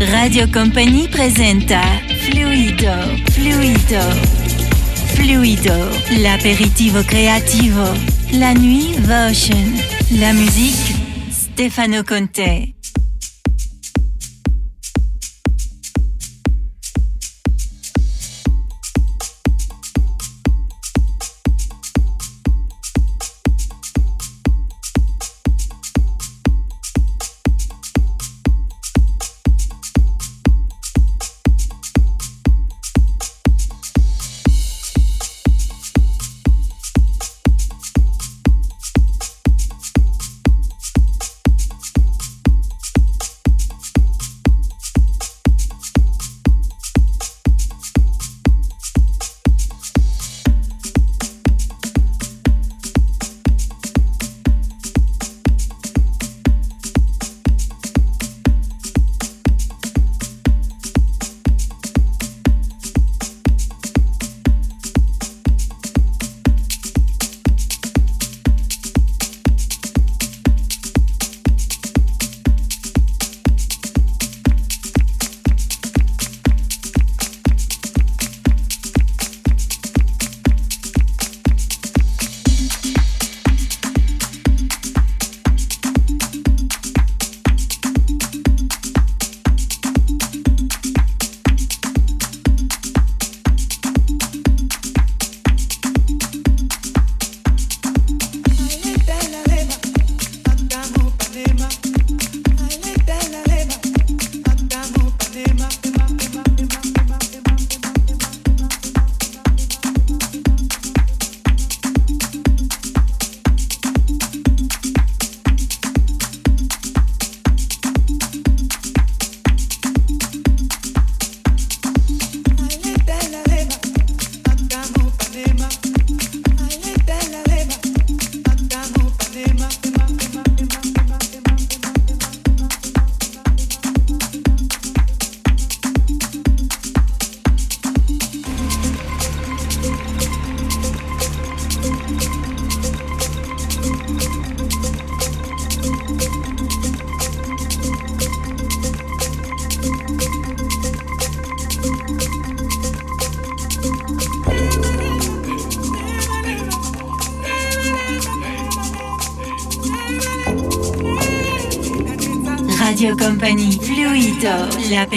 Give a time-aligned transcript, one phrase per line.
[0.00, 1.80] Radio Company presenta
[2.20, 2.92] Fluido,
[3.32, 4.00] Fluido,
[5.14, 5.90] Fluido,
[6.20, 7.82] l'aperitivo creativo,
[8.34, 9.76] la nuit Votion,
[10.20, 10.94] la musique
[11.30, 12.77] Stefano Conte.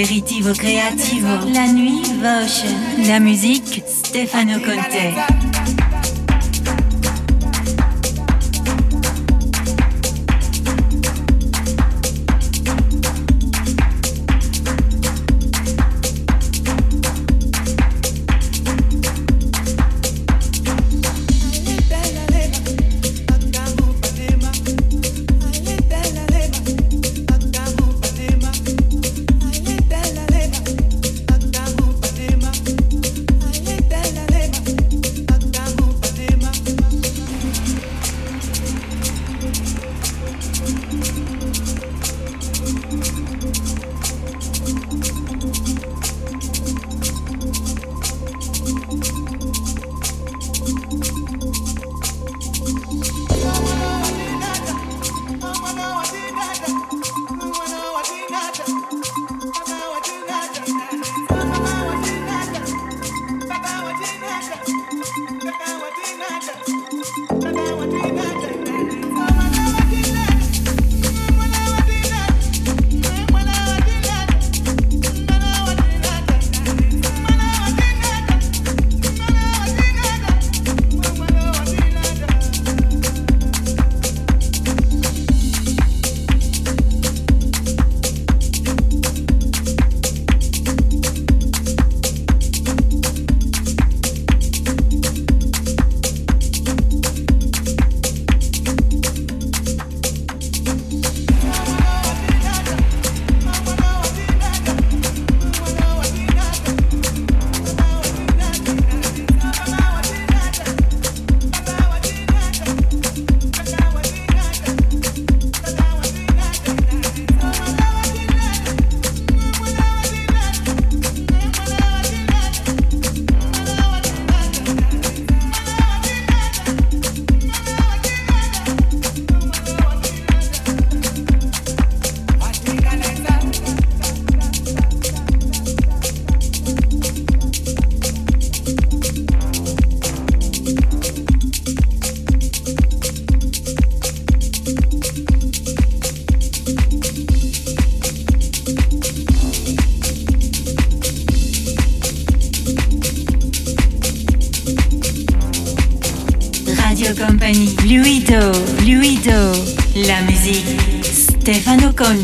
[0.02, 5.41] L'aperitivo creativo, la nuit Votion, la musique Stefano Conte.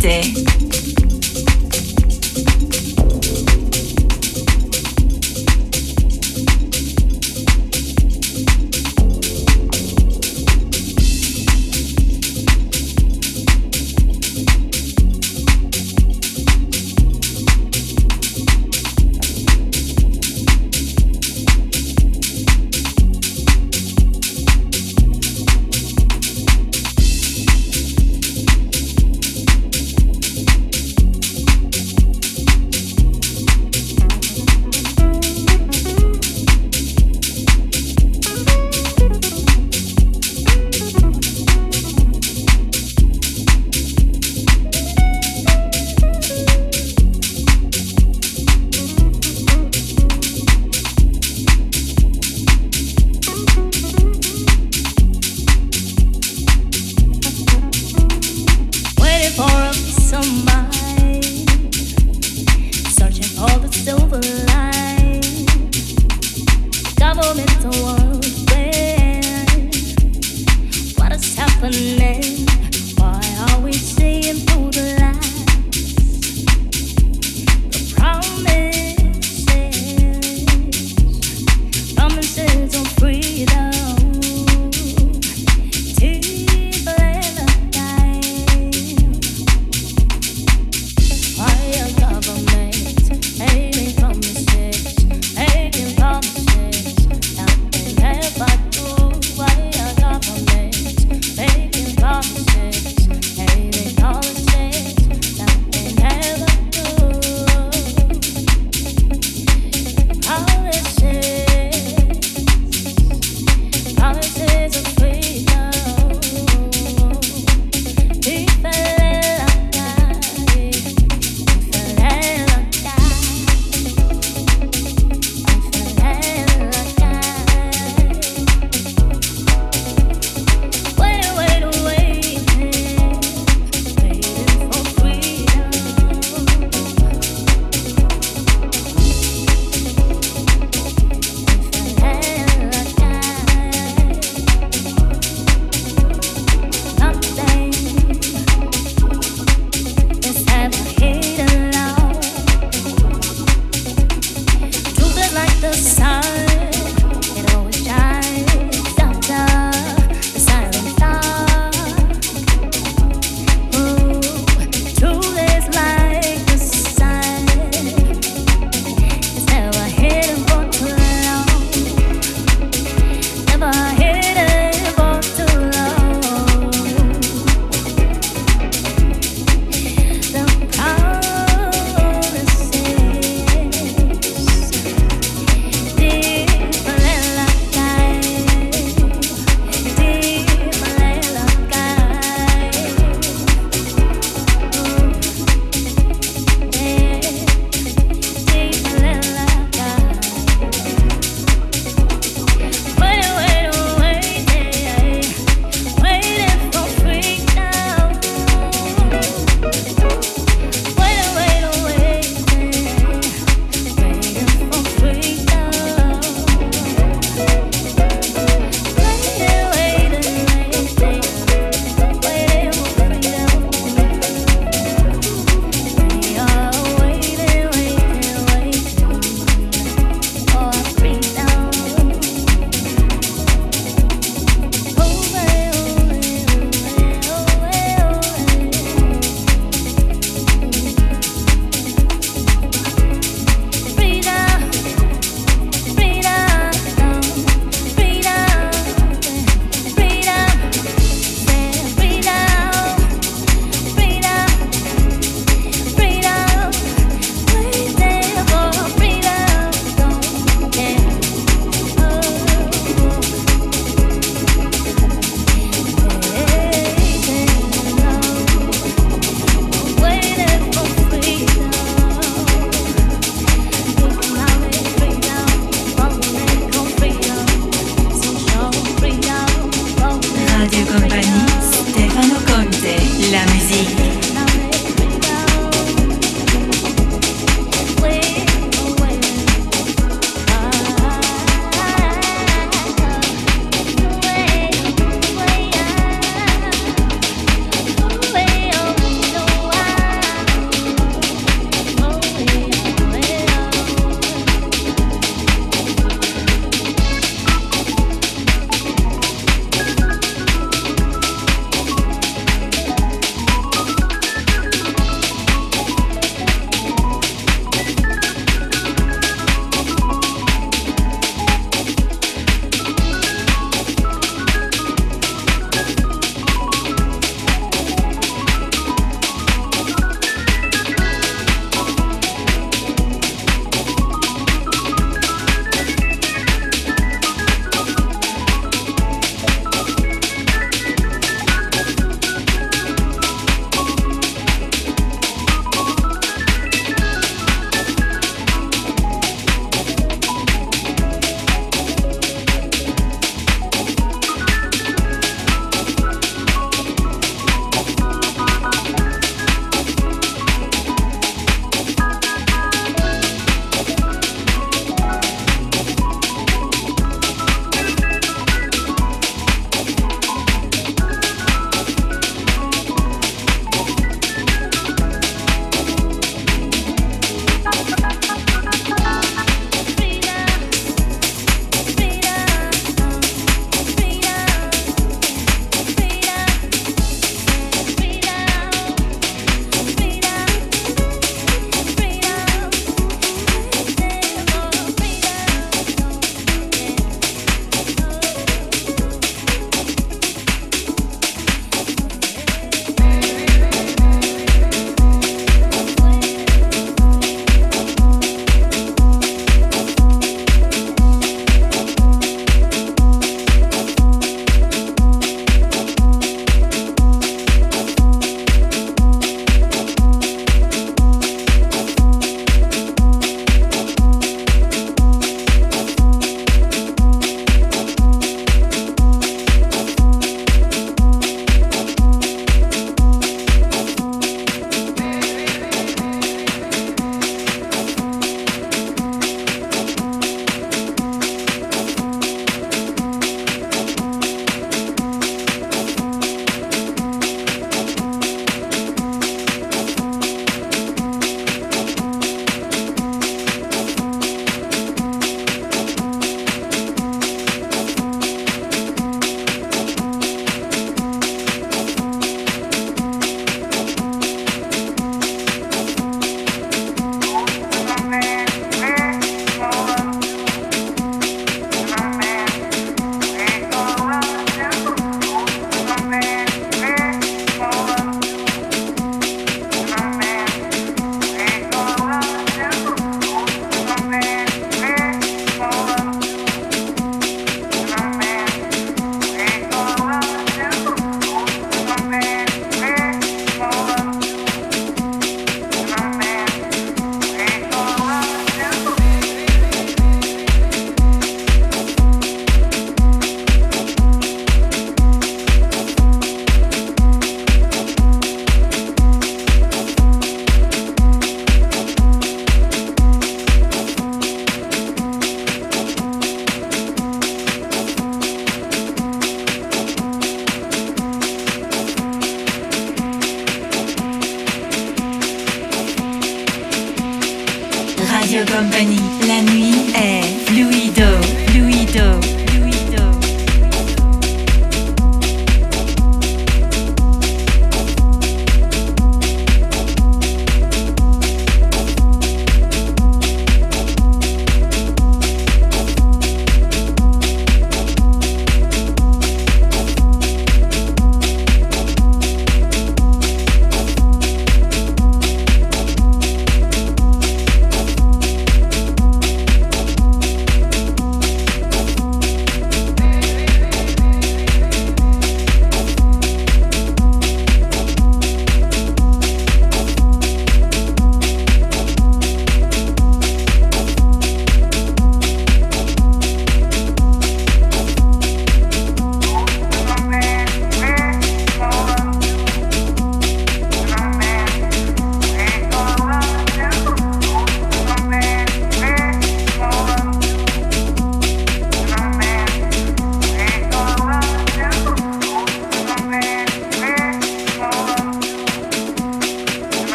[0.00, 0.29] day.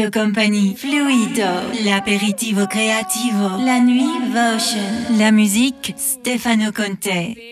[0.00, 1.44] Radio Company, Fluido,
[1.84, 7.49] l'aperitivo creativo, la nuit Votion, la musique Stefano Conte.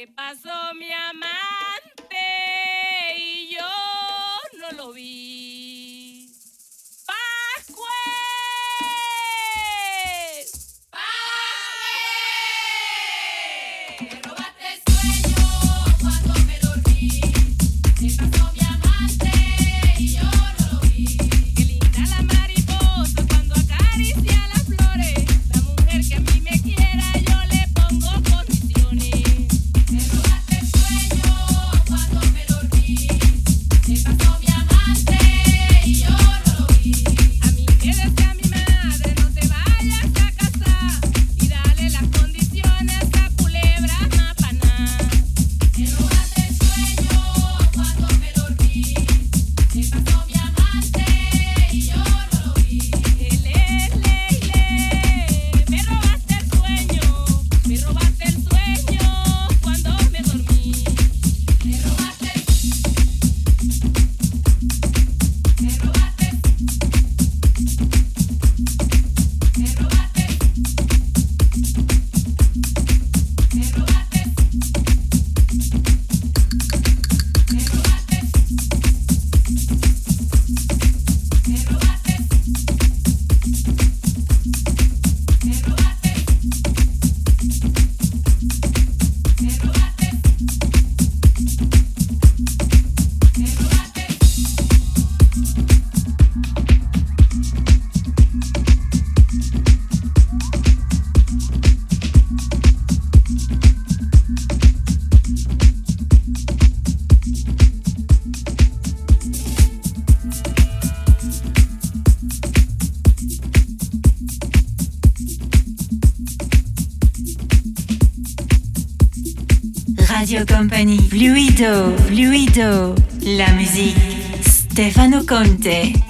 [121.59, 126.08] Fluido, fluido, la musique Stefano Conte.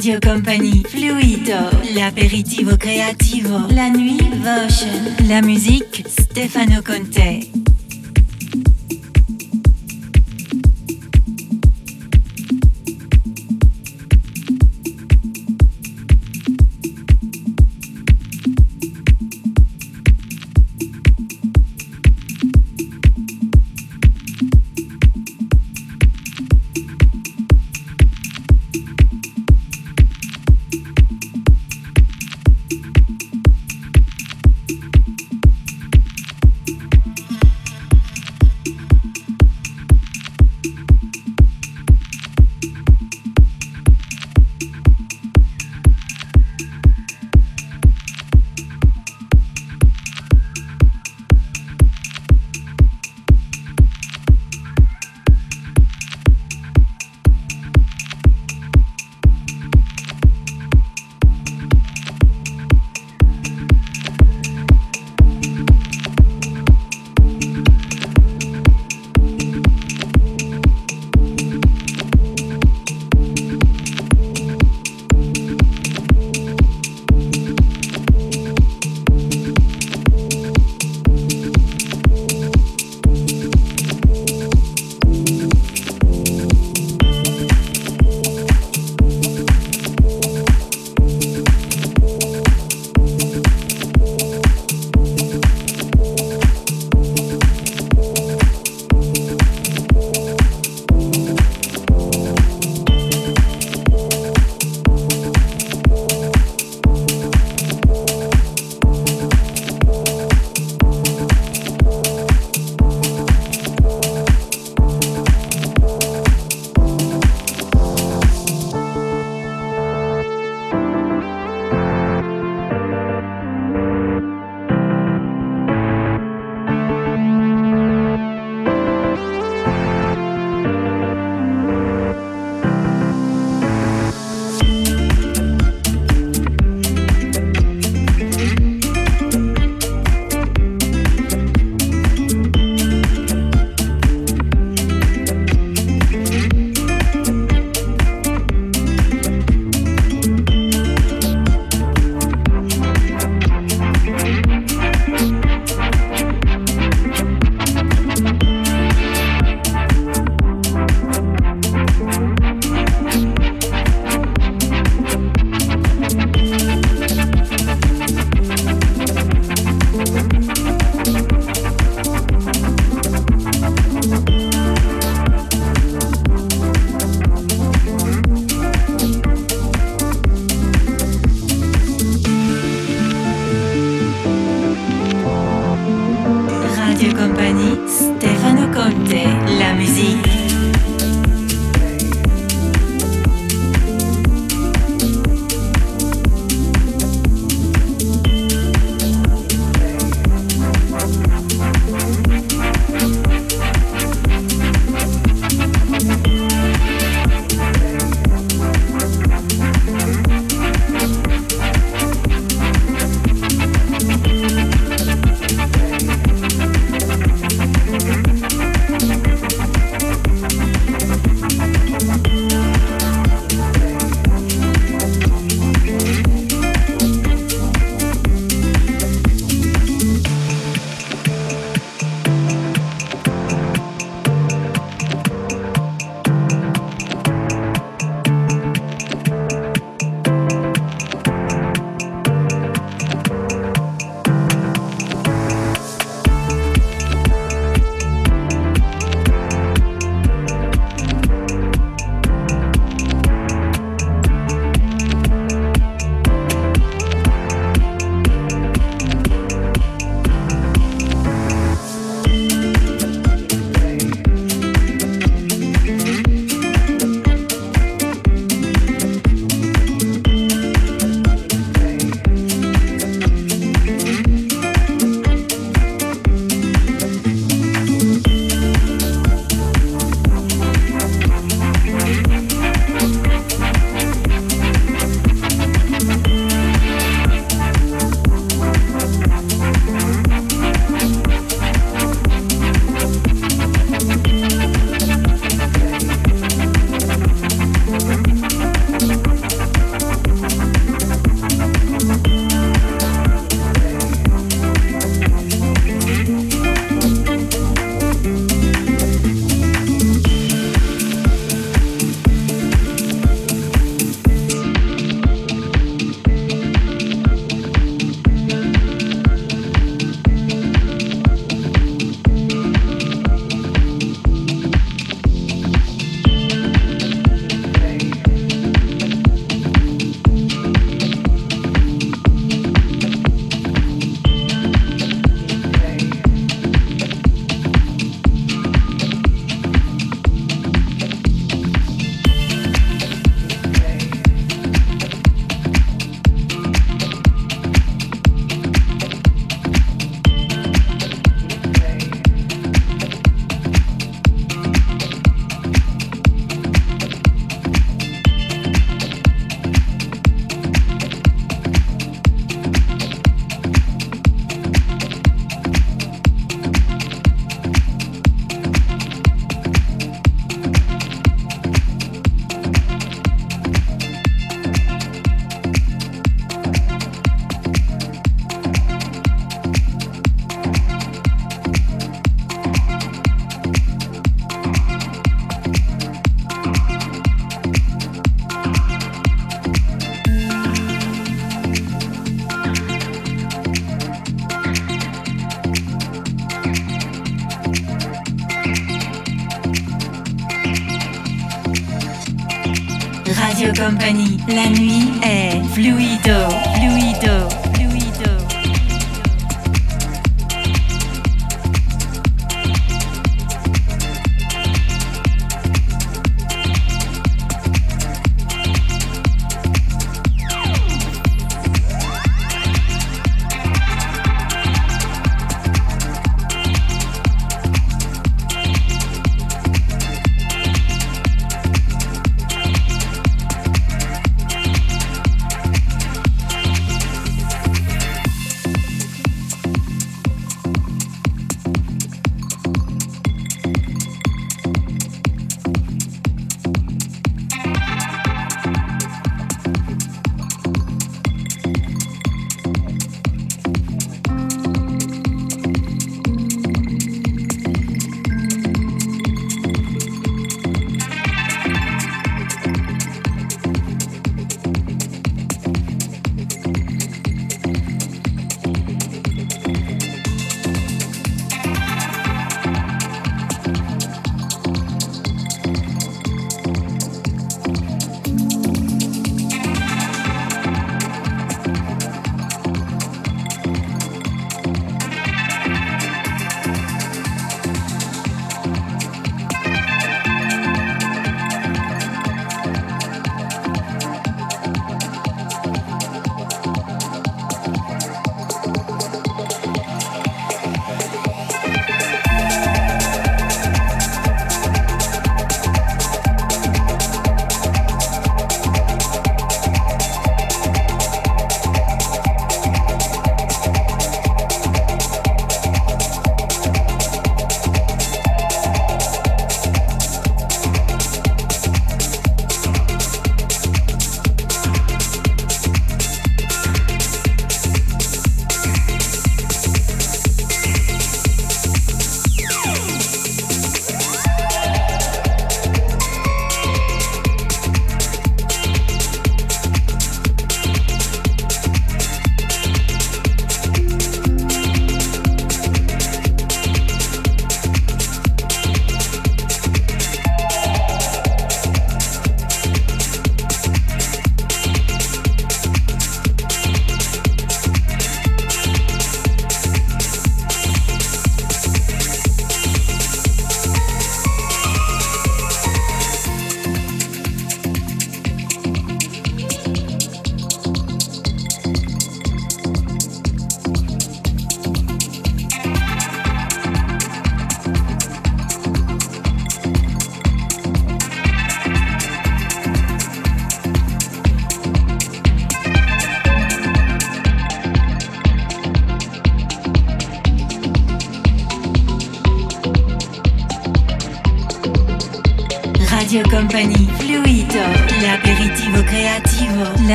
[0.00, 7.49] Radio Company, Fluido, l'aperitivo creativo, la nuit Votion, la musique Stefano Conte.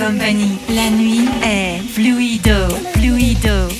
[0.00, 3.79] La nuit est fluido, fluido.